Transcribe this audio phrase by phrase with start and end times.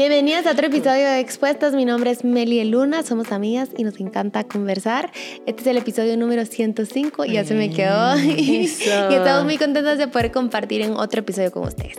[0.00, 1.74] Bienvenidas a otro episodio de Expuestas.
[1.74, 5.12] Mi nombre es Meli Luna, somos amigas y nos encanta conversar.
[5.44, 8.18] Este es el episodio número 105 y ya se me quedó.
[8.18, 11.98] y estamos muy contentas de poder compartir en otro episodio con ustedes.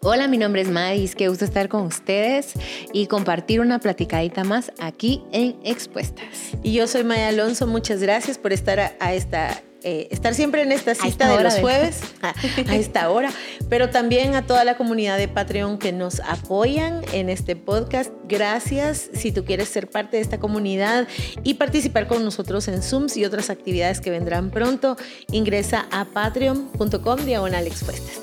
[0.00, 2.54] Hola, mi nombre es Madis, qué gusto estar con ustedes
[2.92, 6.56] y compartir una platicadita más aquí en Expuestas.
[6.64, 10.72] Y yo soy Maya Alonso, muchas gracias por estar a, esta eh, estar siempre en
[10.72, 12.34] esta cita de los jueves, a,
[12.70, 13.30] a, esta hora,
[13.68, 18.12] pero también a toda la comunidad de Patreon que nos apoyan en este podcast.
[18.28, 19.10] Gracias.
[19.14, 21.08] Si tú quieres ser parte de esta comunidad
[21.42, 24.96] y participar con nosotros en Zooms y otras actividades que vendrán pronto,
[25.30, 28.20] ingresa a patreon.com diagonal expuestas.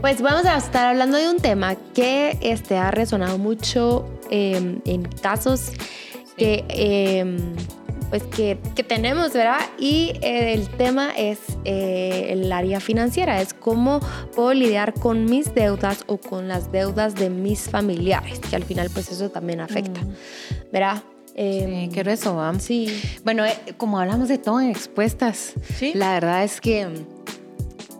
[0.00, 5.04] Pues vamos a estar hablando de un tema que este, ha resonado mucho eh, en
[5.04, 5.72] casos
[6.36, 7.24] que, eh,
[8.14, 9.58] pues que, que, tenemos, ¿verdad?
[9.76, 13.98] Y eh, el tema es eh, el área financiera, es cómo
[14.36, 18.88] puedo lidiar con mis deudas o con las deudas de mis familiares, que al final
[18.94, 20.14] pues eso también afecta, mm.
[20.72, 21.02] ¿verdad?
[21.34, 22.62] Eh, sí, qué eso, vamos.
[22.62, 22.86] Sí.
[23.24, 25.90] Bueno, eh, como hablamos de todo en expuestas, ¿Sí?
[25.96, 26.86] la verdad es que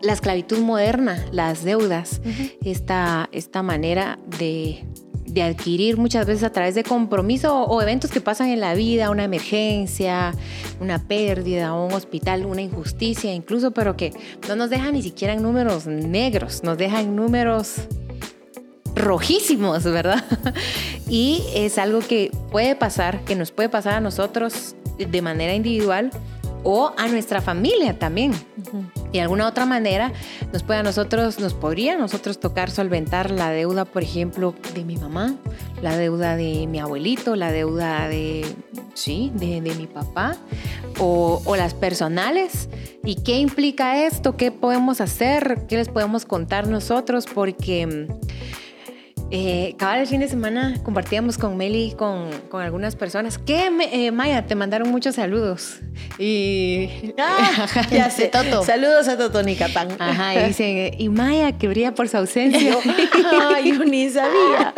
[0.00, 2.56] la esclavitud moderna, las deudas, uh -huh.
[2.64, 4.84] esta, esta manera de,
[5.34, 9.10] de, adquirir muchas veces a través de compromiso o, eventos que pasan en la vida,
[9.10, 10.32] una emergencia,
[10.80, 14.12] una pérdida, un hospital, una injusticia incluso, pero que
[14.48, 17.76] no nos dejan ni siquiera en números negros, nos dejan números
[18.94, 20.24] rojísimos, ¿verdad?
[21.08, 26.10] Y es algo que puede pasar, que nos puede pasar a nosotros de manera individual
[26.62, 28.32] o a nuestra familia también.
[29.14, 30.12] Y de alguna otra manera
[30.52, 34.96] nos puede nosotros, nos podría a nosotros tocar solventar la deuda, por ejemplo, de mi
[34.96, 35.36] mamá,
[35.80, 38.44] la deuda de mi abuelito, la deuda de,
[38.94, 40.36] sí, de, mi papá
[40.98, 42.68] o, o, las personales.
[43.04, 44.36] ¿Y qué implica esto?
[44.36, 45.64] ¿Qué podemos hacer?
[45.68, 47.26] ¿Qué les podemos contar nosotros?
[47.32, 48.08] Porque
[49.30, 53.38] eh, cada el fin de semana compartíamos con Meli con, con algunas personas.
[53.38, 55.80] Que eh, Maya te mandaron muchos saludos.
[56.18, 58.28] Y ah, ya sé.
[58.28, 58.64] Toto.
[58.64, 62.76] Saludos a Toto Nicapán ajá y dicen y Maya que brilla por su ausencia
[63.54, 64.74] ay yo ni sabía.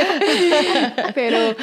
[1.15, 1.57] Pero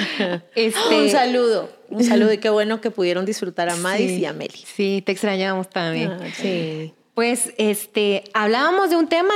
[0.56, 4.26] este un saludo un saludo y qué bueno que pudieron disfrutar a Madis sí, y
[4.26, 4.64] a Meli.
[4.66, 6.12] sí te extrañamos también.
[6.12, 6.94] Ah, sí.
[7.14, 9.34] Pues este hablábamos de un tema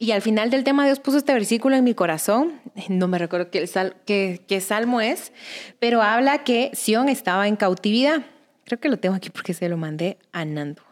[0.00, 2.58] y al final del tema Dios puso este versículo en mi corazón.
[2.88, 5.30] No me recuerdo qué, sal, qué, qué salmo es,
[5.78, 8.22] pero habla que Sión estaba en cautividad.
[8.64, 10.82] Creo que lo tengo aquí porque se lo mandé a Nando.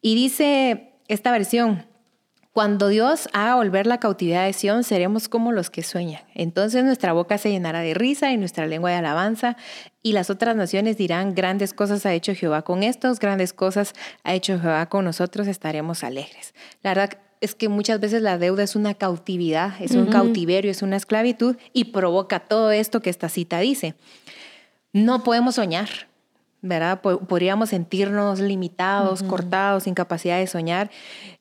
[0.00, 1.84] Y dice esta versión,
[2.52, 6.22] cuando Dios haga volver la cautividad de Sión, seremos como los que sueñan.
[6.36, 9.56] Entonces nuestra boca se llenará de risa y nuestra lengua de alabanza,
[10.00, 14.34] y las otras naciones dirán, grandes cosas ha hecho Jehová con estos, grandes cosas ha
[14.34, 16.54] hecho Jehová con nosotros, estaremos alegres.
[16.84, 20.12] La verdad, es que muchas veces la deuda es una cautividad, es un uh -huh.
[20.12, 23.94] cautiverio, es una esclavitud y provoca todo esto que esta cita dice.
[24.92, 25.88] No podemos soñar,
[26.62, 27.02] ¿verdad?
[27.02, 29.28] Podríamos sentirnos limitados, uh -huh.
[29.28, 30.90] cortados, sin capacidad de soñar.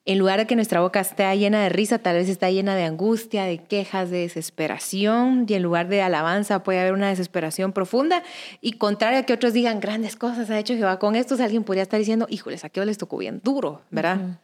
[0.05, 2.83] En lugar de que nuestra boca esté llena de risa, tal vez está llena de
[2.83, 5.45] angustia, de quejas, de desesperación.
[5.47, 8.21] Y en lugar de alabanza puede haber una desesperación profunda.
[8.59, 11.83] Y contrario a que otros digan, grandes cosas ha hecho Jehová con estos, alguien podría
[11.83, 14.17] estar diciendo, híjoles, a qué les tocó bien duro, ¿verdad?
[14.17, 14.37] Uh -huh.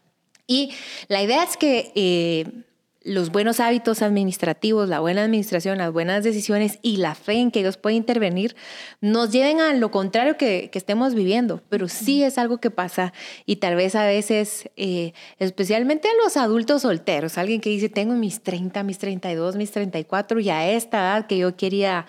[0.50, 0.72] Y
[1.10, 2.64] la idea es que eh,
[3.04, 7.60] los buenos hábitos administrativos, la buena administración, las buenas decisiones y la fe en que
[7.60, 8.56] Dios puede intervenir
[9.00, 13.14] nos lleven a lo contrario que, que estemos viviendo, pero sí es algo que pasa
[13.46, 18.16] y tal vez a veces, eh, especialmente a los adultos solteros, alguien que dice, tengo
[18.16, 22.08] mis 30, mis 32, mis 34 y a esta edad que yo quería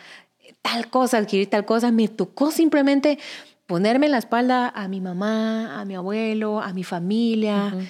[0.62, 3.18] tal cosa, adquirir tal cosa, me tocó simplemente
[3.66, 7.72] ponerme en la espalda a mi mamá, a mi abuelo, a mi familia.
[7.74, 7.88] Uh -huh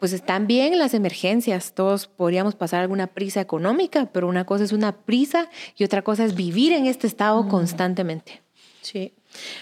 [0.00, 4.72] pues están bien las emergencias, todos podríamos pasar alguna prisa económica, pero una cosa es
[4.72, 7.48] una prisa y otra cosa es vivir en este estado mm.
[7.48, 8.42] constantemente.
[8.80, 9.12] Sí,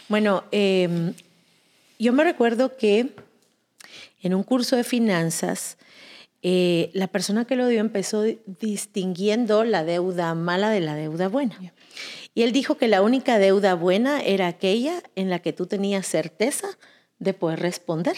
[0.09, 1.13] bueno, eh,
[1.99, 3.15] yo me recuerdo que
[4.23, 5.77] en un curso de finanzas,
[6.43, 11.59] eh, la persona que lo dio empezó distinguiendo la deuda mala de la deuda buena.
[11.59, 11.75] Yeah.
[12.35, 16.07] Y él dijo que la única deuda buena era aquella en la que tú tenías
[16.07, 16.69] certeza
[17.19, 18.17] de poder responder.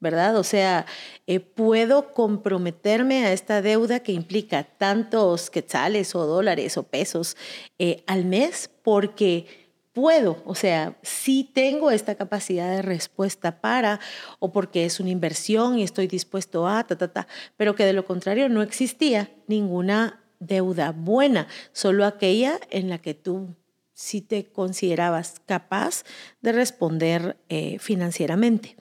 [0.00, 0.36] ¿Verdad?
[0.36, 0.86] O sea,
[1.26, 7.36] eh, puedo comprometerme a esta deuda que implica tantos quetzales o dólares o pesos
[7.78, 9.46] eh, al mes porque
[9.92, 14.00] puedo, o sea, sí tengo esta capacidad de respuesta para,
[14.38, 17.92] o porque es una inversión y estoy dispuesto a, ta, ta, ta, pero que de
[17.92, 23.54] lo contrario no existía ninguna deuda buena, solo aquella en la que tú
[23.92, 26.04] sí te considerabas capaz
[26.40, 28.76] de responder eh, financieramente.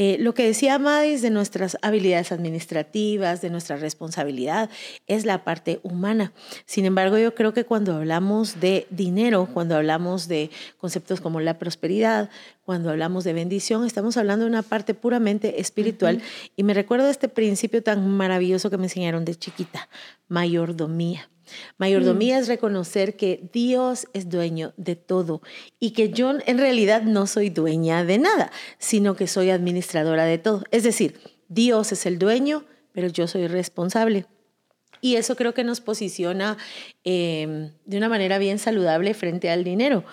[0.00, 4.70] Eh, lo que decía Madis de nuestras habilidades administrativas, de nuestra responsabilidad,
[5.08, 6.32] es la parte humana.
[6.66, 11.58] Sin embargo, yo creo que cuando hablamos de dinero, cuando hablamos de conceptos como la
[11.58, 12.30] prosperidad,
[12.68, 16.20] cuando hablamos de bendición, estamos hablando de una parte puramente espiritual.
[16.54, 19.88] Y me recuerdo este principio tan maravilloso que me enseñaron de chiquita,
[20.28, 21.30] mayordomía.
[21.78, 22.40] Mayordomía mm.
[22.42, 25.40] es reconocer que Dios es dueño de todo
[25.80, 30.36] y que yo en realidad no soy dueña de nada, sino que soy administradora de
[30.36, 30.62] todo.
[30.70, 31.18] Es decir,
[31.48, 34.26] Dios es el dueño, pero yo soy responsable.
[35.00, 36.58] Y eso creo que nos posiciona
[37.04, 40.04] em, de una manera bien saludable frente al dinero.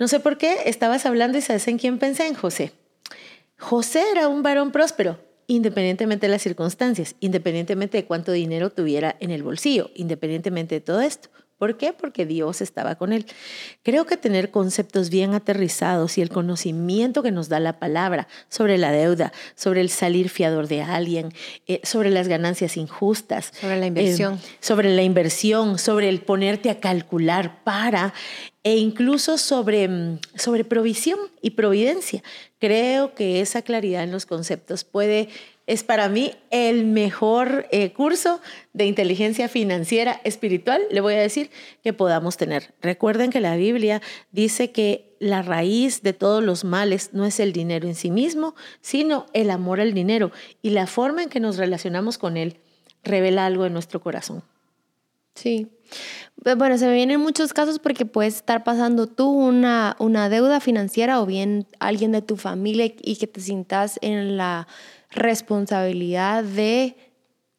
[0.00, 2.72] No sé por qué estabas hablando y sabes en quién pensé, en José.
[3.58, 9.30] José era un varón próspero, independientemente de las circunstancias, independientemente de cuánto dinero tuviera en
[9.30, 11.28] el bolsillo, independientemente de todo esto.
[11.60, 11.92] ¿Por qué?
[11.92, 13.26] Porque Dios estaba con él.
[13.82, 18.78] Creo que tener conceptos bien aterrizados y el conocimiento que nos da la palabra sobre
[18.78, 21.34] la deuda, sobre el salir fiador de alguien,
[21.66, 26.70] eh, sobre las ganancias injustas, sobre la inversión, eh, sobre la inversión, sobre el ponerte
[26.70, 28.14] a calcular para
[28.62, 32.22] e incluso sobre, mm, sobre provisión y providencia.
[32.58, 35.28] Creo que esa claridad en los conceptos puede,
[35.66, 38.40] es para mí el mejor eh, curso
[38.72, 41.50] de inteligencia financiera espiritual, le voy a decir,
[41.82, 42.74] que podamos tener.
[42.82, 47.52] Recuerden que la Biblia dice que la raíz de todos los males no es el
[47.52, 51.56] dinero en sí mismo, sino el amor al dinero y la forma en que nos
[51.56, 52.58] relacionamos con él
[53.02, 54.42] revela algo en nuestro corazón.
[55.34, 55.68] Sí.
[56.56, 61.20] Bueno, se me vienen muchos casos porque puedes estar pasando tú una, una deuda financiera
[61.20, 64.66] o bien alguien de tu familia y que te sientas en la
[65.10, 66.96] responsabilidad de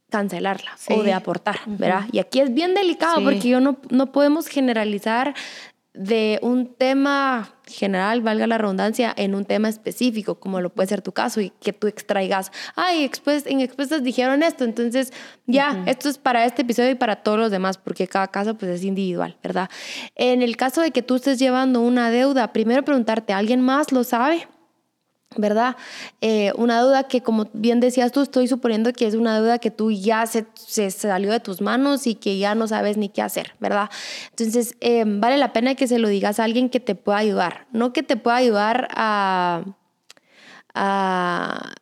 [0.09, 2.05] cancelarla o de aportar, ¿verdad?
[2.11, 5.35] Y aquí es bien delicado porque yo no, no podemos generalizar
[5.93, 11.01] de un tema general, valga la redundancia, en un tema específico, como lo puede ser
[11.01, 13.09] tu caso, y que tú extraigas, ay,
[13.45, 15.11] en expuestas dijeron esto, entonces
[15.47, 18.71] ya, esto es para este episodio y para todos los demás, porque cada caso pues
[18.71, 19.69] es individual, ¿verdad?
[20.15, 24.03] En el caso de que tú estés llevando una deuda, primero preguntarte, ¿alguien más lo
[24.03, 24.47] sabe?
[25.37, 25.77] ¿Verdad?
[26.19, 29.71] Eh, una deuda que, como bien decías tú, estoy suponiendo que es una deuda que
[29.71, 33.21] tú ya se, se salió de tus manos y que ya no sabes ni qué
[33.21, 33.89] hacer, ¿verdad?
[34.31, 37.65] Entonces, eh, vale la pena que se lo digas a alguien que te pueda ayudar,
[37.71, 39.63] no que te pueda ayudar a,
[40.73, 41.73] a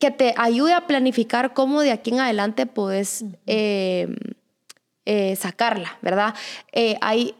[0.00, 4.08] que te ayude a planificar cómo de aquí en adelante puedes eh,
[5.36, 6.34] sacarla, ¿verdad?
[7.00, 7.34] hay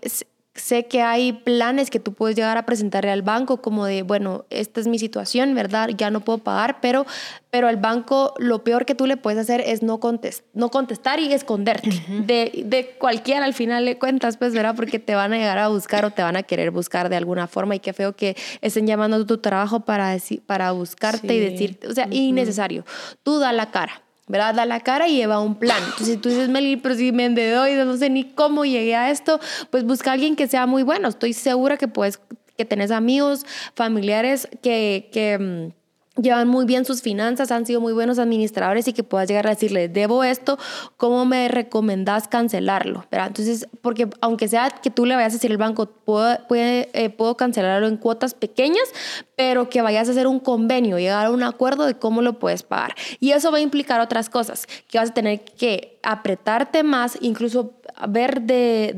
[0.57, 4.45] sé que hay planes que tú puedes llegar a presentarle al banco como de, bueno,
[4.51, 5.91] esta es mi situación, ¿verdad?
[5.97, 7.07] Ya no puedo pagar, pero,
[7.51, 11.21] pero al banco lo peor que tú le puedes hacer es no, contest no contestar
[11.21, 14.75] y esconderte de, de cualquiera al final le cuentas, pues, ¿verdad?
[14.75, 17.47] Porque te van a llegar a buscar o te van a querer buscar de alguna
[17.47, 20.17] forma y qué feo que estén llamando a tu trabajo para,
[20.47, 22.85] para buscarte y decirte, o sea, innecesario.
[23.23, 24.06] Tú da la cara.
[24.29, 24.55] ¿Verdad?
[24.55, 25.79] Da la cara y lleva un plan.
[25.79, 29.11] Entonces, si tú dices, Meli, pero si me y no sé ni cómo llegué a
[29.11, 29.41] esto,
[29.71, 31.09] pues busca a alguien que sea muy bueno.
[31.09, 32.21] Estoy segura que puedes,
[32.57, 35.77] que tenés amigos, familiares que, que mm,
[36.21, 39.51] llevan muy bien sus finanzas, han sido muy buenos administradores y que puedas llegar a
[39.51, 40.59] decirle, debo esto,
[40.97, 43.07] ¿cómo me recomendás cancelarlo?
[43.11, 43.29] ¿verdad?
[43.29, 47.11] Entonces, porque aunque sea que tú le vayas a decir al banco, puedo, puede, eh,
[47.11, 48.89] puedo cancelarlo en cuotas pequeñas,
[49.37, 52.63] pero que vayas a hacer un convenio, llegar a un acuerdo de cómo lo puedes
[52.63, 52.95] pagar.
[53.21, 57.75] Y eso va a implicar otras cosas, que vas a tener que apretarte más, incluso
[58.09, 58.93] ver de,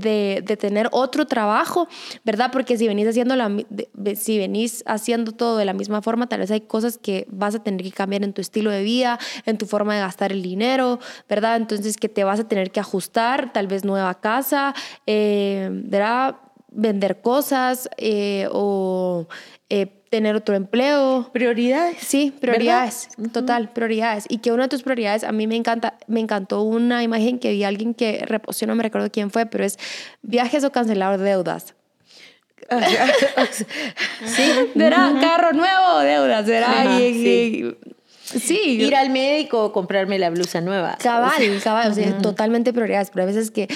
[0.44, 1.88] de, tener otro trabajo,
[2.24, 2.50] ¿verdad?
[2.52, 3.50] Porque si venís, haciendo la,
[4.14, 7.62] si venís haciendo todo de la misma forma, tal vez hay cosas que vas a
[7.62, 11.00] tener que cambiar en tu estilo de vida, en tu forma de gastar el dinero,
[11.28, 11.56] ¿verdad?
[11.56, 14.74] Entonces que te vas a tener que ajustar, tal vez nueva casa,
[15.06, 16.36] eh, ¿verdad?
[16.80, 19.26] Vender cosas eh, o
[19.68, 21.28] eh, tener otro empleo.
[21.32, 21.98] Prioridades.
[22.00, 24.26] Sí, prioridades, total, prioridades.
[24.28, 27.50] Y que una de tus prioridades, a mí me encanta, me encantó una imagen que
[27.50, 29.78] vi a alguien que reposó, no me recuerdo quién fue, pero es
[30.22, 31.74] viajes o cancelar deudas.
[34.24, 35.12] sí, ¿verdad?
[35.20, 36.98] Carro nuevo, deudas, ¿verdad?
[36.98, 37.74] sí.
[38.80, 40.98] Ir al médico o comprarme la blusa nueva.
[41.02, 43.68] Cabal, cabal, o sea, totalmente prioridades, pero a veces que,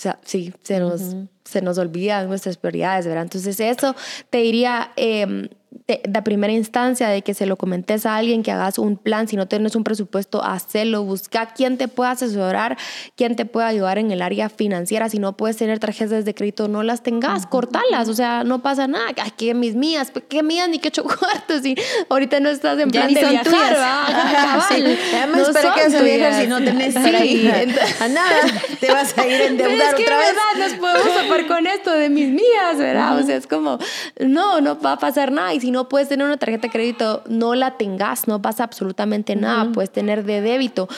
[0.00, 1.14] sea, sí, se nos,
[1.44, 3.24] se nos olvidan nuestras prioridades, ¿verdad?
[3.24, 3.94] Entonces eso
[4.30, 5.48] te diría, eh,
[5.86, 9.36] de, primera instancia, de que se lo comentes a alguien, que hagas un plan, si
[9.36, 12.76] no tienes un presupuesto, hacelo, busca quién te pueda asesorar,
[13.16, 16.68] quién te pueda ayudar en el área financiera, si no puedes tener tarjetas de crédito,
[16.68, 20.68] no las tengas, cortalas, o sea, no pasa nada, Ay, que mis mías, qué mías
[20.68, 21.74] ni qué ocho cuartos, y
[22.08, 24.66] ahorita no estás en plan de viajar, tuyas.
[24.68, 24.98] sí.
[25.16, 27.50] Además, no ¿para viajar si no tenés sí.
[28.00, 28.36] A nada,
[28.78, 30.34] te vas a ir a endeudar pasar es que otra vez.
[30.34, 33.18] verdad nos podemos topar con esto de mis mías, ¿verdad?
[33.18, 33.78] O sea, es como,
[34.18, 35.54] no, no va a pasar nada.
[35.54, 39.36] Y si no puedes tener una tarjeta de crédito, no la tengas, no pasa absolutamente
[39.36, 39.70] nada.
[39.72, 40.88] Puedes tener de débito.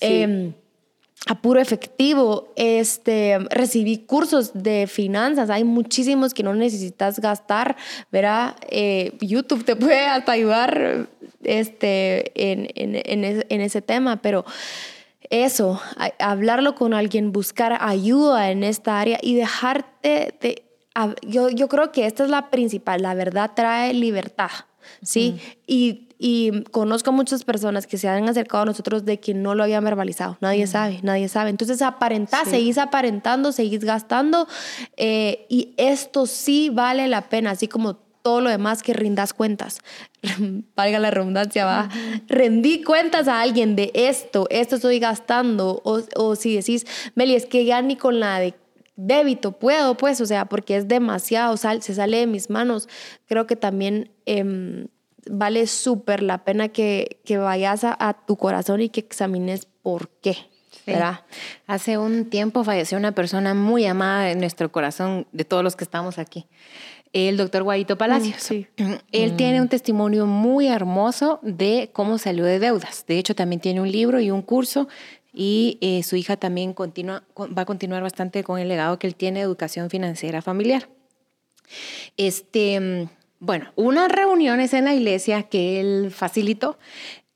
[0.00, 0.54] Em,
[1.26, 7.76] a puro efectivo, este, recibí cursos de finanzas, hay muchísimos que no necesitas gastar,
[8.10, 8.56] ¿verdad?
[8.70, 11.08] Eh, YouTube te puede hasta ayudar
[11.42, 14.46] este, en, en, en, en ese tema, pero
[15.30, 15.80] eso,
[16.18, 20.64] hablarlo con alguien, buscar ayuda en esta área y dejarte de...
[21.22, 24.50] Yo, yo creo que esta es la principal, la verdad trae libertad,
[25.02, 25.40] ¿sí?
[25.66, 29.62] Y y conozco muchas personas que se han acercado a nosotros de que no lo
[29.62, 30.36] habían verbalizado.
[30.42, 31.48] Nadie sabe, nadie sabe.
[31.48, 34.46] Entonces aparentás, seguís aparentando, seguís gastando
[34.98, 39.80] eh, y esto sí vale la pena, así como todo lo demás que rindas cuentas.
[40.76, 41.88] Valga la redundancia, va.
[42.28, 45.80] Rendí cuentas a alguien de esto, esto estoy gastando.
[45.84, 48.54] O, o si decís, Meli, es que ya ni con la de
[48.96, 52.88] débito puedo, pues, o sea, porque es demasiado, sal, se sale de mis manos.
[53.26, 54.10] Creo que también...
[54.26, 54.86] Eh,
[55.28, 60.36] vale súper la pena que, que vayas a, tu corazón y que examines por qué.
[60.86, 61.20] ¿verdad?
[61.66, 65.84] Hace un tiempo falleció una persona muy amada en nuestro corazón, de todos los que
[65.84, 66.46] estamos aquí,
[67.12, 68.50] el doctor Guaito Palacios.
[68.76, 69.62] Mm, Él tiene mm.
[69.62, 73.04] un testimonio muy hermoso de cómo salió de deudas.
[73.06, 74.88] De hecho, también tiene un libro y un curso
[75.32, 79.14] y eh, su hija también continúa, va a continuar bastante con el legado que él
[79.14, 80.88] tiene de educación financiera familiar.
[82.16, 86.78] Este, mm, bueno, unas reuniones en la iglesia que él facilitó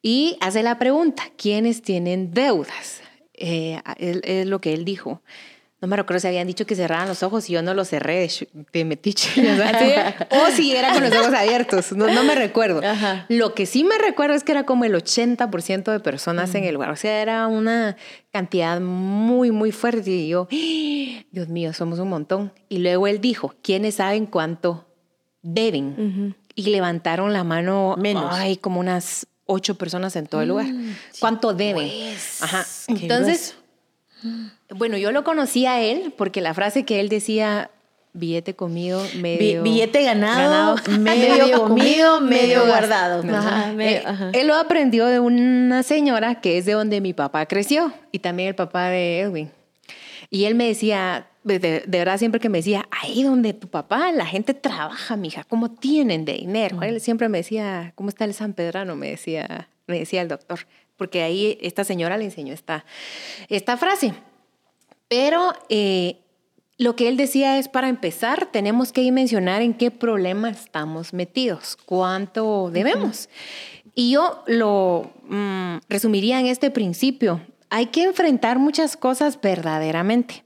[0.03, 3.01] y hace la pregunta, ¿quiénes tienen deudas?
[3.33, 5.23] Eh, es lo que él dijo.
[5.85, 8.27] No me recuerdo si habían dicho que cerraran los ojos y yo no los cerré
[8.73, 9.31] de, metiche.
[10.31, 12.81] o si era con los ojos abiertos, no, me recuerdo.
[13.29, 16.73] Lo que sí me recuerdo es que era como el 80% de personas en el
[16.73, 16.91] lugar.
[16.91, 17.97] O sea, era una
[18.33, 20.11] cantidad muy, muy fuerte.
[20.11, 20.49] Y yo.
[20.51, 22.53] Dios mío, somos un montón.
[22.71, 24.87] Y luego él dijo, ¿quiénes saben cuánto
[25.45, 26.35] deben.
[26.57, 28.25] Y levantaron la mano, menos.
[28.31, 30.67] Ay, como unas ocho personas en todo el lugar.
[30.67, 31.89] Mm, ¿Cuánto deben?
[31.89, 32.65] Pues, Ajá.
[32.89, 33.55] Entonces,
[34.75, 37.71] bueno, yo lo conocí a él porque la frase que él decía,
[38.13, 39.63] billete comido, medio...
[39.63, 43.23] billete ganado, medio, comido, medio guardado.
[43.79, 44.03] Eh,
[44.33, 48.51] él lo aprendió de una señora que es de donde mi papá creció y también
[48.51, 49.51] el papá de Edwin.
[50.31, 54.27] Y él me decía, de, verdad, siempre que me decía, ahí donde tu papá, la
[54.27, 56.83] gente trabaja, mija, ¿cómo tienen de dinero?
[56.83, 58.97] Él siempre me decía, ¿cómo está el San Pedrano?
[58.97, 60.61] Me decía, me decía el doctor,
[60.97, 62.85] porque ahí esta señora le enseñó esta,
[63.49, 64.15] esta frase.
[65.09, 66.19] Pero eh,
[66.77, 71.77] lo que él decía es, para empezar, tenemos que mencionar en qué problema estamos metidos,
[71.85, 73.29] cuánto debemos.
[73.95, 77.41] Y yo lo mm, resumiría en este principio.
[77.71, 80.44] Hay que enfrentar muchas cosas verdaderamente.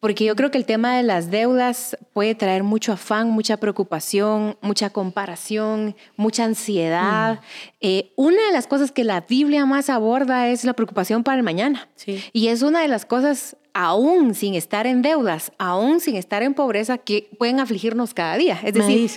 [0.00, 4.56] Porque yo creo que el tema de las deudas puede traer mucho afán, mucha preocupación,
[4.62, 7.34] mucha comparación, mucha ansiedad.
[7.34, 7.38] Mm.
[7.82, 11.42] Eh, una de las cosas que la Biblia más aborda es la preocupación para el
[11.42, 11.86] mañana.
[12.32, 16.54] Y es una de las cosas, aún sin estar en deudas, aún sin estar en
[16.54, 18.58] pobreza, que pueden afligirnos cada día.
[18.64, 19.10] Es decir,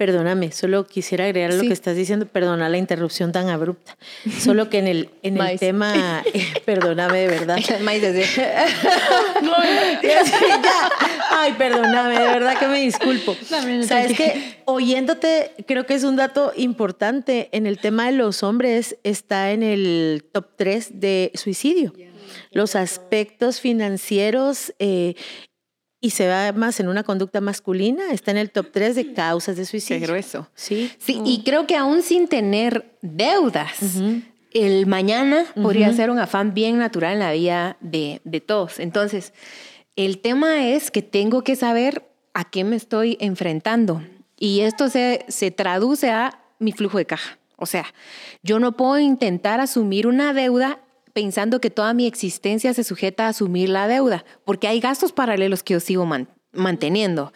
[0.00, 3.98] Perdóname, solo quisiera agregar lo que estás diciendo, perdona la interrupción tan abrupta.
[4.38, 6.24] Solo que en el, en el tema,
[6.64, 7.58] perdóname de verdad.
[11.30, 13.36] Ay, perdóname, de verdad que me disculpo.
[13.42, 17.50] Sabes que oyéndote, creo que es un dato importante.
[17.52, 21.92] En el tema de los hombres está en el top 3 de suicidio.
[22.52, 25.14] Los aspectos financieros eh,
[26.00, 29.56] y se va más en una conducta masculina, está en el top 3 de causas
[29.56, 30.00] de suicidio.
[30.00, 30.48] Qué grueso.
[30.54, 30.90] Sí.
[30.98, 33.78] Sí, y creo que aún sin tener deudas,
[34.52, 38.78] el mañana podría ser un afán bien natural en la vida de, de todos.
[38.78, 39.34] Entonces,
[39.96, 44.02] el tema es que tengo que saber a qué me estoy enfrentando.
[44.38, 47.38] Y esto se, se traduce a mi flujo de caja.
[47.56, 47.84] O sea,
[48.42, 50.80] yo no puedo intentar asumir una deuda
[51.12, 55.62] pensando que toda mi existencia se sujeta a asumir la deuda, porque hay gastos paralelos
[55.62, 56.06] que yo sigo
[56.52, 57.32] manteniendo.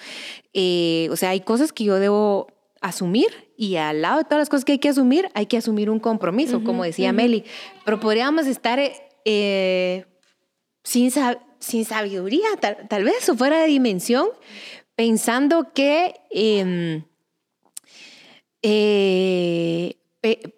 [0.53, 2.49] Eh, o sea, hay cosas que yo debo
[2.81, 5.91] asumir y al lado de todas las cosas que hay que asumir, hay que asumir
[5.91, 7.45] un compromiso, como decía Meli.
[7.85, 8.81] Pero podríamos estar
[9.25, 10.05] eh,
[10.83, 11.11] sin,
[11.59, 14.29] sin sabiduría, tal, vez, o fuera de dimensión,
[14.95, 16.15] pensando que...
[16.31, 17.05] Em,
[18.67, 19.44] eh,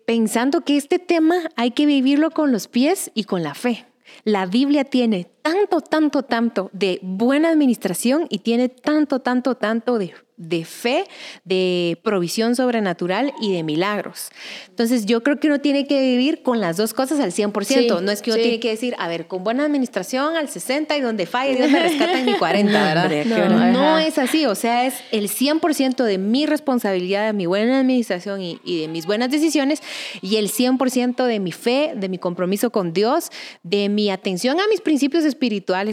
[0.06, 3.86] pensando que este tema hay que vivirlo con los pies y con la fe.
[4.24, 10.12] La Biblia tiene tanto, tanto, tanto de buena administración y tiene tanto, tanto, tanto de
[10.36, 11.04] de fe,
[11.44, 14.28] de provisión sobrenatural y de milagros.
[14.68, 18.02] Entonces yo creo que uno tiene que vivir con las dos cosas al 100%.
[18.02, 21.00] no es que uno tiene que decir, a ver, con buena administración al 60 y
[21.00, 23.72] donde falle Dios me rescata en mi 40, ¿verdad?
[23.72, 28.42] No, es así, o sea, es el 100% de mi responsabilidad, de mi buena administración
[28.42, 29.82] y, de mis buenas decisiones
[30.20, 33.30] y el 100% de mi fe, de mi compromiso con Dios,
[33.62, 35.35] de mi atención a mis principios espirituales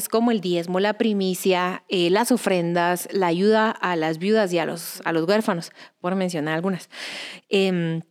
[0.10, 4.66] como el diezmo, la primicia, eh, las ofrendas, la ayuda a las viudas y a
[4.66, 6.90] los, a los huérfanos, por mencionar algunas.
[7.50, 8.02] Em,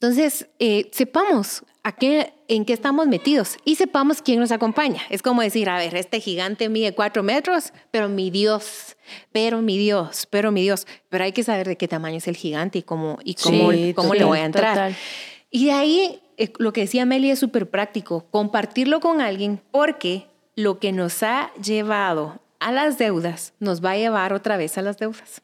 [0.00, 5.02] entonces, eh, sepamos a qué, en qué estamos metidos y sepamos quién nos acompaña.
[5.10, 8.96] Es como decir, a ver, este gigante mide cuatro metros, pero mi Dios,
[9.32, 10.86] pero mi Dios, pero mi Dios.
[11.08, 14.14] Pero hay que saber de qué tamaño es el gigante y cómo, y cómo, cómo
[14.14, 14.94] le voy a entrar.
[15.50, 20.29] Y de ahí, eh, lo que decía Meli es súper práctico, compartirlo con alguien porque
[20.62, 24.82] lo que nos ha llevado a las deudas nos va a llevar otra vez a
[24.82, 25.42] las deudas.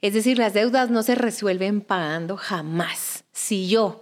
[0.00, 3.24] Es decir, las deudas no se resuelven pagando jamás.
[3.32, 4.00] Si yo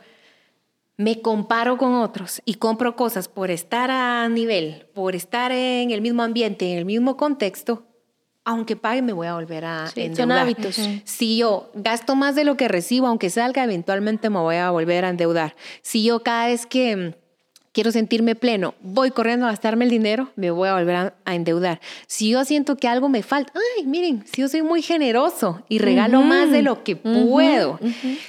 [0.97, 6.00] me comparo con otros y compro cosas por estar a nivel, por estar en el
[6.00, 7.85] mismo ambiente, en el mismo contexto,
[8.45, 10.17] aunque pague me voy a volver a endeudar.
[10.17, 10.81] Son hábitos.
[11.05, 15.05] Si yo gasto más de lo que recibo, aunque salga, eventualmente me voy a volver
[15.05, 15.57] a endeudar.
[15.83, 17.17] Si yo cada vez que
[17.76, 21.78] quiero sentirme pleno, voy corriendo a gastarme el dinero, me voy a volver a, endeudar.
[22.06, 25.78] Si yo siento que algo me falta, ay, miren, si yo soy muy generoso y
[25.78, 27.78] regalo más de lo que puedo.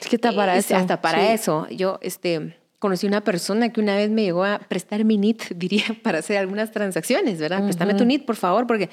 [0.02, 0.76] Es que está para eh, eso.
[0.76, 1.66] Hasta para eso.
[1.70, 5.86] Yo, este, conocí una persona que una vez me llegó a prestar mi NIT, diría,
[6.04, 7.64] para hacer algunas transacciones, ¿verdad?
[7.64, 8.90] Préstame tu NIT, por favor, porque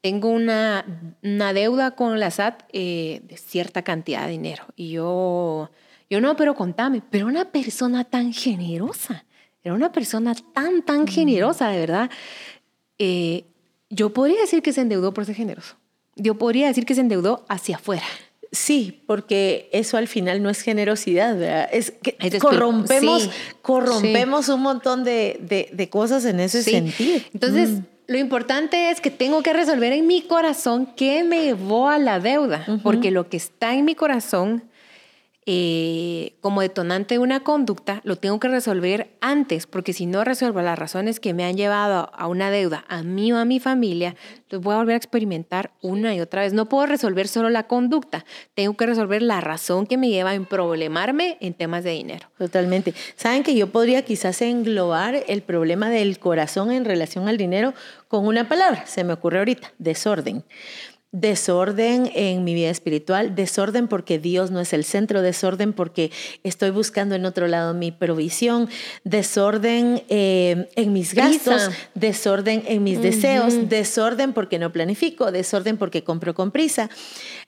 [0.00, 4.64] tengo una, una deuda con la SAT eh, de cierta cantidad de dinero.
[4.74, 5.70] Y yo,
[6.10, 9.26] yo no, pero contame, pero una persona tan generosa
[9.64, 12.10] era una persona tan, tan generosa, de verdad.
[12.98, 13.44] Eh,
[13.90, 15.76] yo podría decir que se endeudó por ser generoso.
[16.16, 18.04] Yo podría decir que se endeudó hacia afuera.
[18.50, 21.70] Sí, porque eso al final no es generosidad, ¿verdad?
[21.72, 23.30] Es que corrompemos,
[23.62, 25.38] corrompemos un montón de,
[25.72, 27.18] de, cosas en ese sentido.
[27.32, 27.82] Entonces, mm.
[28.08, 32.20] lo importante es que tengo que resolver en mi corazón qué me llevó a la
[32.20, 34.64] deuda, porque lo que está en mi corazón
[35.44, 40.62] eh, como detonante de una conducta, lo tengo que resolver antes, porque si no resuelvo
[40.62, 44.14] las razones que me han llevado a una deuda, a mí o a mi familia,
[44.50, 46.52] los voy a volver a experimentar una y otra vez.
[46.52, 50.40] No puedo resolver solo la conducta, tengo que resolver la razón que me lleva a
[50.44, 52.28] problemarme en temas de dinero.
[52.38, 52.94] Totalmente.
[53.16, 57.74] Saben que yo podría quizás englobar el problema del corazón en relación al dinero
[58.06, 60.44] con una palabra, se me ocurre ahorita, desorden
[61.12, 66.10] desorden en mi vida espiritual, desorden porque Dios no es el centro, desorden porque
[66.42, 68.68] estoy buscando en otro lado mi provisión,
[69.04, 76.02] desorden eh, en mis gastos, desorden en mis deseos, desorden porque no planifico, desorden porque
[76.02, 76.88] compro con prisa.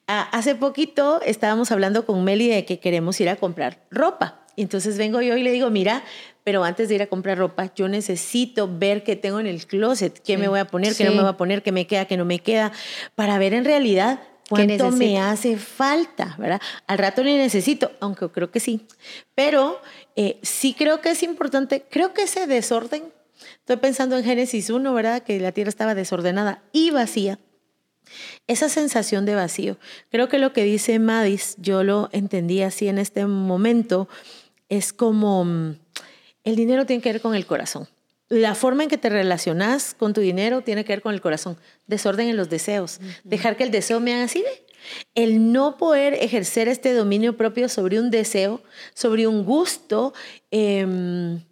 [0.07, 4.44] Ah, hace poquito estábamos hablando con Meli de que queremos ir a comprar ropa.
[4.57, 6.05] Entonces vengo yo y le digo, mira,
[6.45, 10.21] pero antes de ir a comprar ropa, yo necesito ver qué tengo en el closet,
[10.23, 12.17] qué me voy a poner, qué no me voy a poner, qué me queda, qué
[12.17, 12.73] no me queda,
[13.15, 16.61] para ver en realidad cuánto me hace falta, ¿verdad?
[16.87, 18.87] Al rato ni necesito, aunque creo que sí,
[19.35, 19.81] pero
[20.17, 23.05] eh, sí creo que es importante, creo que ese desorden,
[23.61, 25.23] estoy pensando en Génesis 1, ¿verdad?
[25.23, 27.39] Que la tierra estaba desordenada y vacía.
[28.47, 29.79] Esa sensación de vacío,
[30.11, 34.09] creo que lo que dice Madis, yo lo entendí así en este momento,
[34.69, 35.77] es como mm,
[36.45, 37.89] el dinero tiene que ver con el corazón.
[38.29, 41.59] La forma en que te relacionas con tu dinero tiene que ver con el corazón.
[41.87, 43.01] Desorden en los deseos.
[43.23, 44.67] Dejar que el deseo me haga así de.
[45.15, 48.63] El no poder ejercer este dominio propio sobre un deseo,
[48.95, 50.15] sobre un gusto,
[50.51, 51.43] em,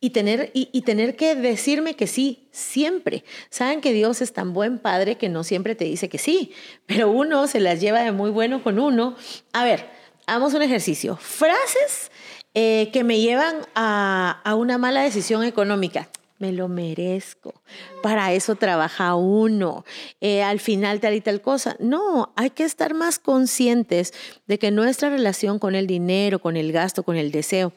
[0.00, 3.24] y, tener, y, tener que decirme que sí, siempre.
[3.48, 6.52] Saben que Dios es tan buen padre que no siempre te dice que sí,
[6.86, 9.16] pero uno se las lleva de muy bueno con uno.
[9.52, 9.88] A ver,
[10.26, 11.16] hagamos un ejercicio.
[11.16, 12.10] Frases
[12.54, 16.08] eh, que me llevan a, una mala decisión económica.
[16.38, 17.54] Me lo merezco.
[18.02, 19.84] Para eso trabaja uno.
[20.20, 21.76] Eh, al final tal y tal cosa.
[21.80, 24.12] No, hay que estar más conscientes
[24.46, 27.72] de que nuestra relación con el dinero, con el gasto, con el deseo,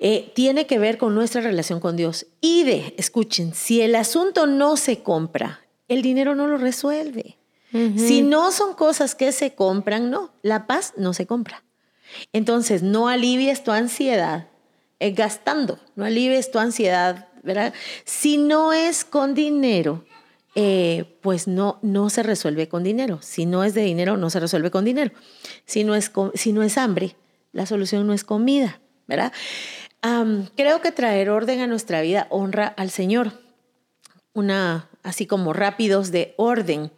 [0.00, 2.26] eh, tiene que ver con nuestra relación con Dios.
[2.40, 7.36] Y de, escuchen, si el asunto no se compra, el dinero no lo resuelve.
[7.70, 11.62] Si no son cosas que se compran, no, la paz no se compra.
[12.32, 14.48] Entonces, no alivies tu ansiedad
[15.00, 17.72] eh, gastando, no alivies tu ansiedad, ¿verdad?
[18.04, 20.04] Si no es con dinero,
[20.54, 23.20] eh, pues no, no se resuelve con dinero.
[23.22, 25.12] Si no es de dinero, no se resuelve con dinero.
[25.66, 27.14] Si no es, si no es hambre,
[27.52, 29.32] la solución no es comida, ¿verdad?
[30.54, 33.32] creo que traer orden a nuestra vida honra al Señor.
[34.32, 36.92] una, así como rápidos de orden.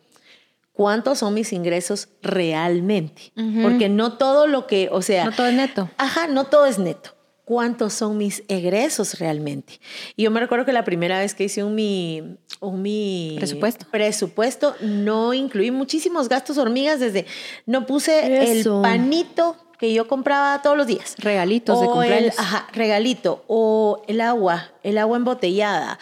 [0.80, 3.34] ¿Cuántos son mis ingresos realmente?
[3.60, 5.26] Porque no todo lo que, o sea...
[5.26, 5.90] No todo es neto.
[5.98, 7.10] Ajá, no todo es neto.
[7.44, 9.78] ¿Cuántos son mis egresos realmente?
[10.16, 13.84] Y yo me recuerdo que la primera vez que hice un mi, un mi presupuesto.
[13.90, 17.26] presupuesto, no incluí muchísimos gastos hormigas desde,
[17.66, 21.14] no puse el panito que yo compraba todos los días.
[21.18, 22.38] Regalitos de cumpleaños.
[22.38, 23.44] ajá, regalito.
[23.48, 25.98] O el agua, el agua embotellada.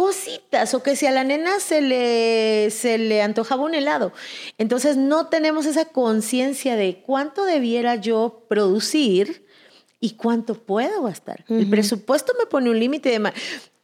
[0.00, 0.72] Cositas.
[0.72, 4.12] O que si a la nena se le, se le antojaba un helado.
[4.56, 9.44] Entonces no tenemos esa conciencia de cuánto debiera yo producir
[10.00, 11.44] y cuánto puedo gastar.
[11.48, 13.32] El presupuesto me pone un límite de...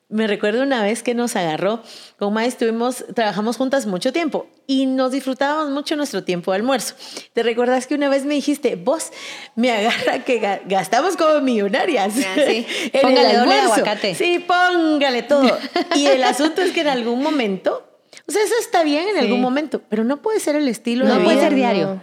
[0.09, 1.83] Me recuerdo una vez que nos agarró,
[2.17, 6.95] con Mae estuvimos, trabajamos juntas mucho tiempo y nos disfrutábamos mucho nuestro tiempo de almuerzo.
[7.33, 9.11] ¿Te recuerdas que una vez me dijiste, vos,
[9.57, 12.15] me agarra que gastamos como millonarias?
[12.19, 12.65] Ah, sí.
[13.03, 14.15] póngale el aguacate.
[14.15, 15.59] Sí, póngale todo.
[15.97, 17.85] y el asunto es que en algún momento,
[18.29, 21.19] o sea, eso está bien en algún momento, pero no puede ser el estilo no
[21.19, 22.01] de puede ser diario.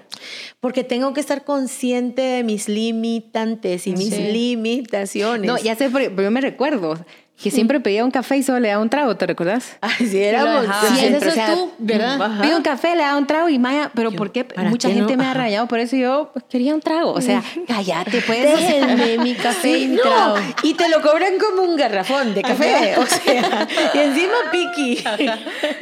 [0.59, 5.47] Porque tengo que estar consciente de mis limitantes y mis limitaciones.
[5.47, 6.97] No, ya sé, pero yo me recuerdo
[7.43, 9.75] que siempre pedía un café y solo le daba un trago, ¿te recuerdas?
[9.81, 10.65] Ay, sí, éramos.
[10.95, 12.41] Sí, eso es tú, ¿verdad?
[12.41, 14.47] Pido un café, le daba un trago y Maya, pero ¿por qué?
[14.69, 17.11] Mucha gente me ha rayado por eso yo pues, quería un trago.
[17.11, 18.43] O sea, cállate, pues.
[18.43, 20.35] Déjenme mi café y trago.
[20.63, 22.95] Y te lo cobran como un garrafón de café.
[22.97, 25.03] O sea, y encima piqui.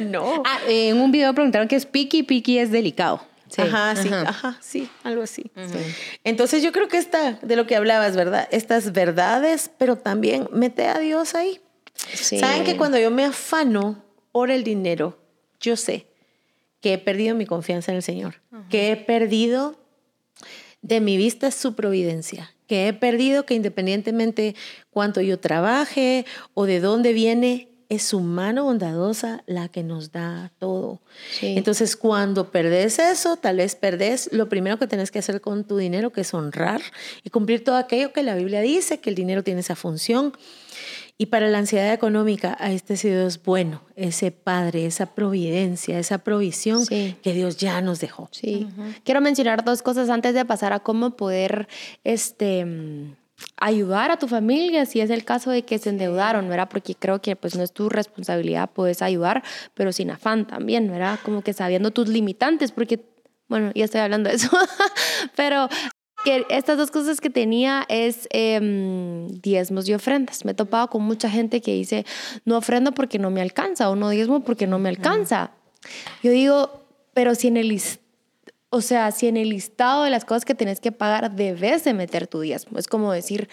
[0.00, 0.42] no.
[0.44, 3.31] Ah, en un video preguntaron qué es piqui, piqui es delicado.
[3.58, 4.58] Ajá, sí, ajá.
[4.60, 5.50] sí, algo así.
[6.24, 8.48] Entonces yo creo que esta, de lo que hablabas, ¿verdad?
[8.50, 11.60] Estas verdades, pero también mete a Dios ahí.
[11.94, 15.18] Saben que cuando yo me afano por el dinero,
[15.60, 16.06] yo sé
[16.80, 19.78] que he perdido mi confianza en el Señor, que he perdido
[20.82, 24.56] de mi vista su providencia, que he perdido que independientemente
[24.90, 30.50] cuánto yo trabaje o de dónde viene, es su mano bondadosa la que nos da
[30.58, 31.02] todo.
[31.42, 35.76] Entonces, cuando perdés eso, tal vez perdés lo primero que tenés que hacer con tu
[35.76, 36.80] dinero, que es honrar
[37.22, 40.32] y cumplir todo aquello que la Biblia dice, que el dinero tiene esa función.
[41.18, 46.86] Y para la ansiedad económica, a este Dios bueno, ese Padre, esa providencia, esa provisión
[46.86, 48.30] que Dios ya nos dejó.
[48.32, 48.68] Sí.
[49.04, 51.68] Quiero mencionar dos cosas antes de pasar a cómo poder,
[52.04, 52.66] este
[53.56, 56.68] ayudar a tu familia si es el caso de que se endeudaron, ¿verdad?
[56.70, 59.42] Porque creo que pues no es tu responsabilidad, puedes ayudar,
[59.74, 61.18] pero sin afán también, ¿verdad?
[61.24, 63.04] Como que sabiendo tus limitantes, porque,
[63.48, 64.50] bueno, ya estoy hablando de eso,
[65.36, 65.68] pero
[66.24, 70.44] que estas dos cosas que tenía es em, diezmos y ofrendas.
[70.44, 72.06] Me he topado con mucha gente que dice,
[72.44, 75.52] no ofrendo porque no me alcanza o no diezmo porque no me alcanza.
[76.22, 77.72] Yo digo, pero si en el
[78.72, 81.92] o sea, si en el listado de las cosas que tenés que pagar debes de
[81.92, 82.78] meter tu diezmo.
[82.78, 83.50] Es como decir,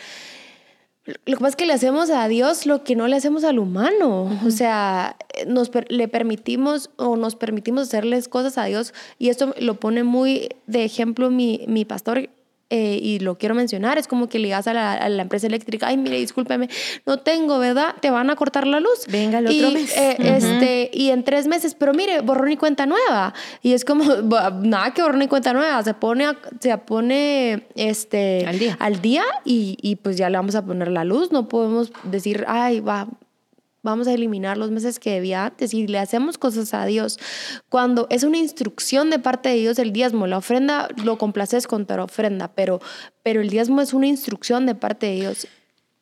[1.06, 3.60] lo que pasa es que le hacemos a Dios lo que no le hacemos al
[3.60, 4.32] humano.
[4.46, 8.94] O sea, nos le permitimos o nos permitimos hacerles cosas a Dios.
[9.18, 12.30] Y esto lo pone muy de ejemplo mi, mi pastor
[12.70, 15.98] eh, y lo quiero mencionar, es como que le digas a la, empresa eléctrica, ay,
[15.98, 16.70] mire, discúlpeme,
[17.06, 17.96] no tengo, ¿verdad?
[18.00, 19.06] Te van a cortar la luz.
[19.08, 19.96] Venga el otro mes.
[19.98, 23.34] Eh, este, y en tres meses, pero mire, borrón y cuenta nueva.
[23.64, 24.04] Y es como,
[24.62, 26.28] nada que borrón y cuenta nueva, se pone,
[26.60, 30.90] se pone este, al día, al día y, y pues ya le vamos a poner
[30.90, 33.08] la luz, no podemos decir, ay, va,
[33.84, 37.20] vamos a eliminar los meses que debía antes y le hacemos cosas a Dios.
[37.70, 41.86] Cuando es una instrucción de parte de Dios el diezmo, la ofrenda lo complaces con
[41.86, 42.82] tu ofrenda, pero,
[43.24, 45.48] pero el diezmo es una instrucción de parte de Dios.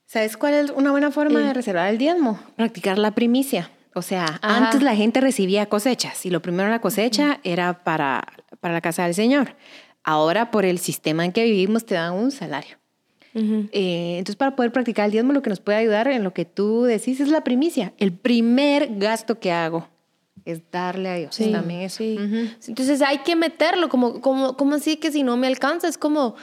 [0.05, 2.39] ¿Sabes cuál es una buena forma de reservar el diezmo?
[2.55, 3.71] Practicar la primicia.
[3.93, 8.23] O sea, antes la gente recibía cosechas y lo primero la cosecha era para,
[8.59, 9.55] para la casa del Señor.
[10.03, 12.77] Ahora, por el sistema en que vivimos, te dan un salario.
[13.33, 16.45] Eh, entonces, para poder practicar el diezmo, lo que nos puede ayudar en lo que
[16.45, 17.93] tú decís es la primicia.
[17.97, 19.87] El primer gasto que hago
[20.45, 22.03] es darle a Dios también eso.
[22.03, 26.35] Entonces hay que meterlo, como, como, como así que si no me alcanza, es como,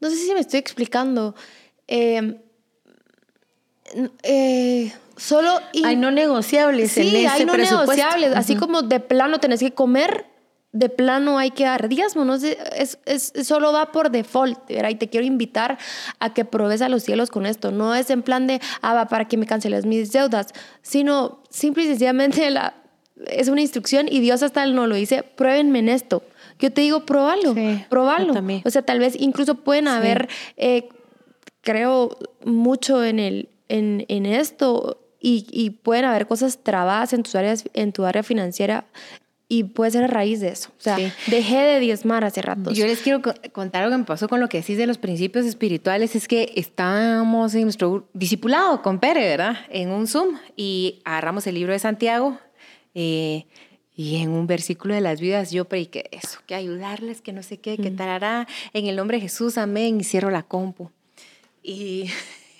[0.00, 1.34] no sé si me estoy explicando.
[1.86, 2.38] Em,
[4.22, 5.58] eh, solo...
[5.84, 8.34] hay no negociables sí, en ese hay no negociables.
[8.34, 10.29] Así como de plano tenés que comer
[10.72, 14.90] de plano hay que dar diezmo, no es, es, solo va por default, ¿verdad?
[14.90, 15.78] Y te quiero invitar
[16.20, 17.72] a que probes a los cielos con esto.
[17.72, 20.48] No es en plan de, ah, va para que me canceles mis deudas,
[20.82, 22.74] sino simple y sencillamente la,
[23.26, 26.22] es una instrucción y Dios hasta no lo dice, pruébenme en esto.
[26.60, 28.34] Yo te digo, probalo, sí, probalo.
[28.64, 30.88] O sea, tal vez incluso pueden haber, eh,
[31.62, 37.34] creo mucho en, el, en, en esto, y, y, pueden haber cosas trabadas en, tus
[37.34, 38.86] áreas, en tu área financiera
[39.52, 40.70] y puede ser a raíz de eso.
[40.78, 42.70] O sea, dejé de diezmar hace rato.
[42.70, 43.20] Yo les quiero
[43.52, 46.14] contar algo que me pasó con lo que decís de los principios espirituales.
[46.14, 49.56] Es que estábamos en nuestro discipulado con Pere, ¿verdad?
[49.68, 52.38] En un Zoom y agarramos el libro de Santiago
[52.94, 53.46] Eh,
[53.94, 57.58] y en un versículo de las vidas yo que eso, que ayudarles, que no sé
[57.58, 60.90] qué, que tarará, en el nombre de Jesús, amén, y cierro la compu.
[61.62, 62.06] Y,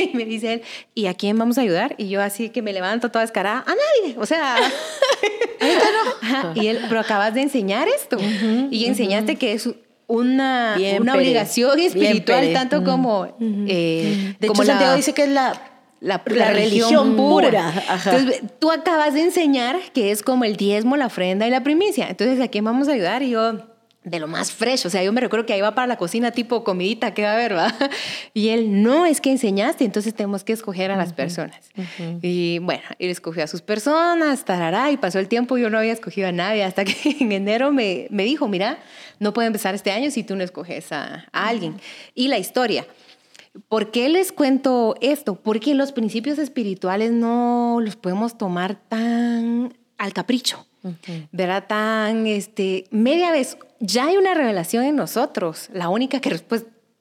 [0.15, 0.63] me dice él,
[0.95, 1.95] ¿y a quién vamos a ayudar?
[1.99, 4.57] Y yo así que me levanto toda descarada, a nadie, o sea,
[6.55, 8.19] y él, pero acabas de enseñar esto,
[8.71, 9.69] y enseñaste que es
[10.07, 13.29] una, una obligación espiritual, tanto como...
[13.39, 17.73] Eh, de como hecho, Santiago dice que es la la, religión, pura.
[18.05, 22.09] Entonces, tú acabas de enseñar que es como el diezmo, la ofrenda y la primicia.
[22.09, 23.23] Entonces, ¿a quién vamos a ayudar?
[23.23, 23.59] Y yo,
[24.05, 24.87] de lo más fresh.
[24.87, 27.33] O sea, yo me recuerdo que ahí va para la cocina tipo comidita que va
[27.33, 27.75] a haber, ¿va?
[28.35, 31.71] Y él, no, es que enseñaste, entonces tenemos que escoger a las personas.
[32.23, 35.93] Y bueno, él escogió a sus personas, tarará, y pasó el tiempo, yo no había
[35.93, 38.79] escogido a nadie, hasta que en enero me, me dijo, mira,
[39.19, 41.81] no puede empezar este año si tú no escoges a, a alguien.
[42.15, 42.87] Y la historia.
[43.69, 45.35] ¿Por qué les cuento esto?
[45.35, 50.67] Porque los principios espirituales no los podemos tomar tan al capricho,
[51.31, 51.67] ¿verdad?
[51.67, 55.69] Tan, este, media vez, ya hay una revelación en nosotros.
[55.73, 56.39] La única que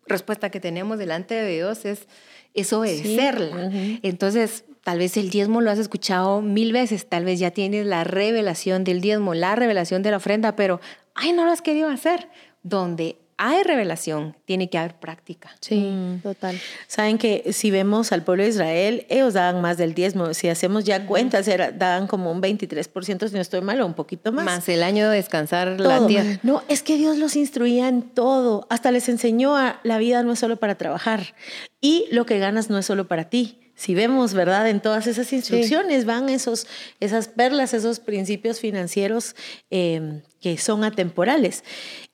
[0.08, 2.08] respuesta que tenemos delante de Dios es,
[2.54, 3.70] es obedecerla.
[4.02, 8.06] Entonces, tal vez el diezmo lo has escuchado mil veces, tal vez ya tienes la
[8.06, 10.80] revelación del diezmo, la revelación de la ofrenda, pero,
[11.16, 12.30] ay, no lo has querido hacer.
[12.64, 15.50] Donde hay revelación, tiene que haber práctica.
[15.62, 16.20] Sí, mm.
[16.24, 16.60] total.
[16.88, 20.34] Saben que si vemos al pueblo de Israel, ellos daban más del diezmo.
[20.34, 23.94] Si hacemos ya cuentas, era, daban como un 23%, si no estoy mal, o un
[23.94, 24.44] poquito más.
[24.44, 26.38] Más el año de descansar la tierra.
[26.44, 28.68] No, es que Dios los instruía en todo.
[28.70, 31.34] Hasta les enseñó a la vida no es solo para trabajar.
[31.80, 34.68] Y lo que ganas no es solo para ti si vemos, ¿verdad?
[34.68, 36.68] En todas esas instrucciones van esos,
[37.00, 39.38] esas perlas, esos principios financieros
[39.70, 41.64] em, que son atemporales.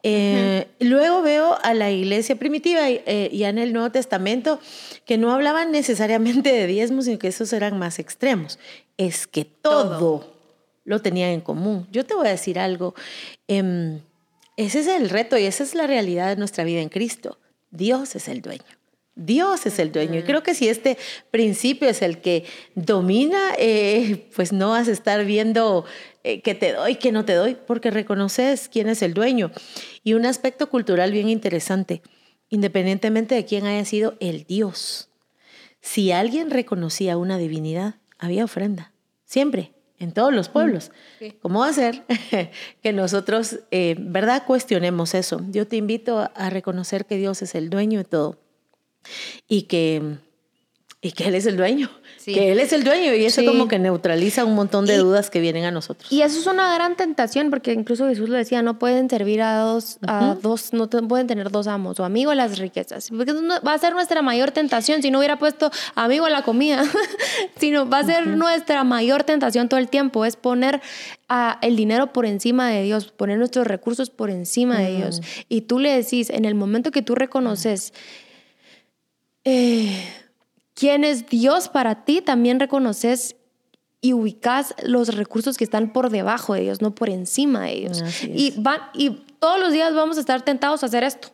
[0.04, 4.60] Eh, luego veo a la iglesia primitiva y, eh, en el Nuevo Testamento
[5.06, 8.60] que no hablaban necesariamente de diezmos, sino que esos eran más extremos.
[8.98, 10.36] Es que todo,
[10.84, 11.88] lo tenían en común.
[11.92, 12.94] Yo te voy a decir algo.
[13.48, 14.02] Em,
[14.56, 17.40] ese es el reto y esa es la realidad de nuestra vida en Cristo.
[17.72, 18.62] Dios es el dueño.
[19.16, 20.20] Dios es el dueño.
[20.20, 20.98] Y creo que si este
[21.32, 25.86] principio es el que domina, eh, pues no vas a estar viendo
[26.24, 29.52] eh, que te doy, que no te doy, porque reconoces quién es el dueño.
[30.04, 32.02] Y un aspecto cultural bien interesante,
[32.50, 35.10] independientemente de quién haya sido el Dios.
[35.82, 38.92] Si alguien reconocía una divinidad, había ofrenda.
[39.24, 40.92] Siempre, en todos los pueblos.
[41.42, 42.04] ¿Cómo va a ser
[42.84, 45.42] que nosotros, eh, verdad, cuestionemos eso?
[45.52, 48.45] Yo te invito a reconocer que Dios es el dueño de todo
[49.48, 50.18] y que,
[51.02, 51.90] y que Él es el dueño.
[52.34, 55.40] Que Él es el dueño y eso como que neutraliza un montón de dudas que
[55.40, 56.12] vienen a nosotros.
[56.12, 59.60] Y eso es una gran tentación porque incluso Jesús lo decía, no pueden servir a
[59.60, 63.10] dos, a dos no pueden tener dos amos o amigo a las riquezas.
[63.10, 66.84] Porque va a ser nuestra mayor tentación si no hubiera puesto amigo a la comida,
[67.60, 70.82] sino va a ser nuestra mayor tentación todo el tiempo, es poner
[71.30, 75.22] a el dinero por encima de Dios, poner nuestros recursos por encima de Dios.
[75.50, 77.94] Y tú le decís, en el momento que tú reconoces
[79.46, 80.04] eh,
[80.74, 83.36] quién es Dios para ti, también reconoces
[84.02, 88.04] y ubicas los recursos que están por debajo de Dios, no por encima de Dios.
[88.24, 91.30] Y, van, y todos los días vamos a estar tentados a hacer esto.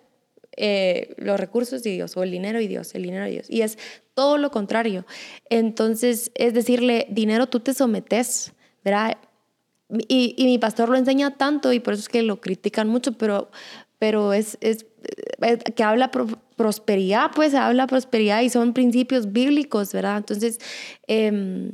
[0.58, 3.50] Eh, los recursos de Dios o el dinero y Dios, el dinero y Dios.
[3.50, 3.78] Y es
[4.14, 5.06] todo lo contrario.
[5.50, 9.18] Entonces, es decirle, dinero, tú te sometes, ¿verdad?
[10.08, 13.14] Y, y, mi pastor lo enseña tanto y por eso es que lo critican mucho,
[13.14, 13.52] pero,
[14.02, 14.88] pero es, es,
[15.44, 16.10] eh, que habla
[16.56, 20.18] prosperidad, pues habla prosperidad y son principios bíblicos, ¿verdad?
[20.18, 20.58] Entonces,
[21.06, 21.72] eh,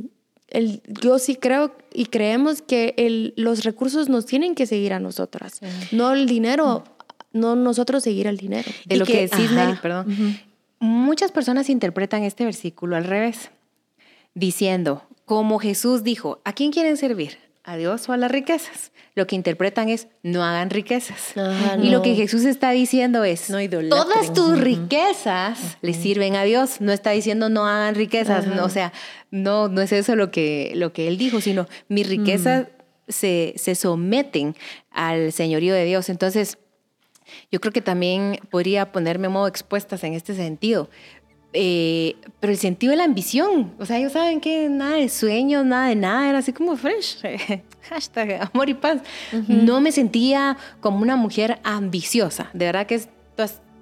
[0.49, 4.99] el, yo sí creo y creemos que el, los recursos nos tienen que seguir a
[4.99, 5.61] nosotras,
[5.93, 6.83] no el dinero,
[7.31, 8.69] no nosotros seguir al dinero.
[8.85, 9.49] De lo que, decís,
[9.81, 10.37] perdón.
[10.79, 13.51] Muchas personas interpretan este versículo al revés,
[14.33, 17.46] diciendo, como Jesús dijo, ¿a quién quieren servir?
[17.67, 18.91] ¿A Dios o a las riquezas?
[19.17, 21.34] lo que interpretan es no hagan riquezas.
[21.82, 23.58] Y lo que Jesús está diciendo es, no
[23.89, 26.82] todas tus riquezas le sirven a Dios.
[26.82, 28.45] No está diciendo no hagan riquezas.
[28.45, 28.93] o sea,
[29.32, 32.67] no, no es eso lo que, lo que él dijo, sino mis riquezas
[33.08, 34.56] se, se someten
[34.91, 36.10] al señorío de Dios.
[36.10, 36.60] Entonces,
[37.51, 40.91] yo creo que también podría ponerme modo expuestas en este sentido.
[41.59, 45.65] Eh, pero el sentido de la ambición, o sea, ellos saben que nada de sueños,
[45.65, 47.17] nada de nada, era así como fresh,
[47.89, 48.99] hashtag amor y paz.
[49.47, 53.01] No me sentía como una mujer ambiciosa, de verdad que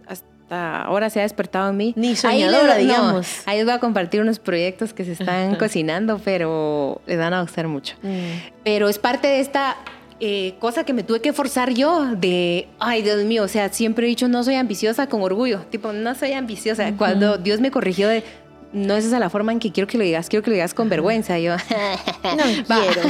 [0.08, 1.94] hasta ahora se ha despertado en mí.
[1.98, 3.28] Ni soñadora, digamos.
[3.46, 7.68] ahí voy a compartir unos proyectos que se están cocinando, pero les van a gustar
[7.68, 7.98] mucho.
[8.04, 8.54] Mm.
[8.64, 9.76] Pero es parte de esta
[10.20, 14.06] eh, cosa que me tuve que forzar yo de, ay Dios mío, o sea, siempre
[14.06, 16.92] he dicho no soy ambiciosa con orgullo, tipo, no soy ambiciosa.
[16.98, 18.24] Cuando Dios me corrigió de,
[18.72, 20.74] no es esa la forma en que quiero que lo digas, quiero que lo digas
[20.74, 21.40] con vergüenza.
[21.40, 21.56] Yo,
[22.24, 23.02] no quiero.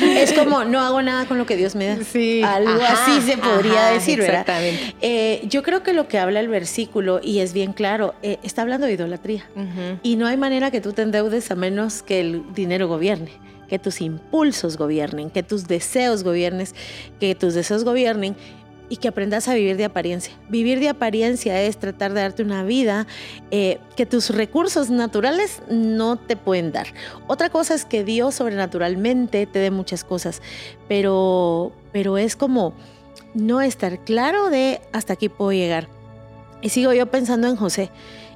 [0.00, 2.04] es como, no hago nada con lo que Dios me da.
[2.04, 2.42] Sí.
[2.42, 4.40] Algo así se podría decir, ¿verdad?
[4.40, 4.94] Exactamente.
[5.00, 8.62] Eh, yo creo que lo que habla el versículo, y es bien claro, eh, está
[8.62, 9.44] hablando de idolatría.
[10.02, 13.32] Y no hay manera que tú te endeudes a menos que el dinero gobierne
[13.72, 16.74] que tus impulsos gobiernen, que tus deseos gobiernes,
[17.18, 18.36] que tus deseos gobiernen
[18.90, 20.34] y que aprendas a vivir de apariencia.
[20.50, 23.06] Vivir de apariencia es tratar de darte una vida
[23.50, 26.88] eh, que tus recursos naturales no te pueden dar.
[27.28, 30.42] Otra cosa es que Dios sobrenaturalmente te dé muchas cosas,
[30.86, 32.74] pero, pero es como
[33.32, 35.88] no estar claro de hasta aquí puedo llegar.
[36.60, 37.90] Y sigo yo pensando en José.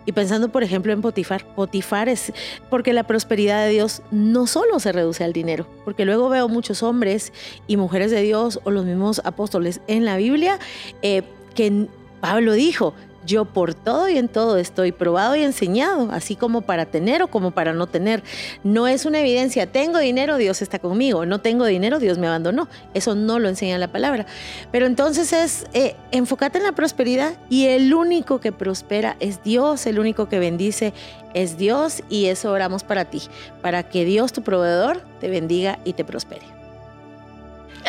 [0.06, 1.44] Y pensando, por ejemplo, en Potifar.
[1.54, 2.32] Potifar es
[2.70, 6.82] porque la prosperidad de Dios no solo se reduce al dinero, porque luego veo muchos
[6.82, 7.32] hombres
[7.66, 10.58] y mujeres de Dios o los mismos apóstoles en la Biblia
[11.02, 11.22] eh,
[11.54, 11.88] que
[12.20, 12.94] Pablo dijo,
[13.26, 17.28] yo por todo y en todo estoy probado y enseñado, así como para tener o
[17.28, 18.22] como para no tener.
[18.64, 22.68] No es una evidencia, tengo dinero, Dios está conmigo, no tengo dinero, Dios me abandonó.
[22.94, 24.26] Eso no lo enseña la palabra.
[24.72, 29.86] Pero entonces es, eh, enfócate en la prosperidad y el único que prospera es Dios,
[29.86, 30.94] el único que bendice
[31.34, 33.22] es Dios y eso oramos para ti,
[33.60, 36.46] para que Dios, tu proveedor, te bendiga y te prospere.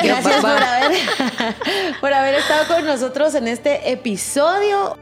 [0.02, 0.92] Gracias por haber,
[2.02, 4.98] por haber estado con nosotros en este episodio.